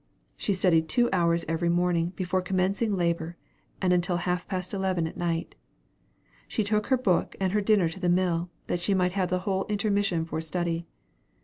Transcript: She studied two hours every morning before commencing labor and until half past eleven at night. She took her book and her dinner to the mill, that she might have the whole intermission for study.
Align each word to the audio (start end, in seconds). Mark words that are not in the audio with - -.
She 0.35 0.51
studied 0.53 0.89
two 0.89 1.09
hours 1.13 1.45
every 1.47 1.69
morning 1.69 2.09
before 2.15 2.41
commencing 2.41 2.95
labor 2.97 3.37
and 3.79 3.93
until 3.93 4.17
half 4.17 4.47
past 4.47 4.73
eleven 4.73 5.05
at 5.05 5.15
night. 5.15 5.53
She 6.47 6.63
took 6.63 6.87
her 6.87 6.97
book 6.97 7.35
and 7.39 7.53
her 7.53 7.61
dinner 7.61 7.87
to 7.89 7.99
the 7.99 8.09
mill, 8.09 8.49
that 8.65 8.81
she 8.81 8.95
might 8.95 9.11
have 9.11 9.29
the 9.29 9.41
whole 9.45 9.67
intermission 9.69 10.25
for 10.25 10.41
study. 10.41 10.87